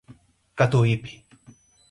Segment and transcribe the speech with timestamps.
[0.57, 1.13] Catuípe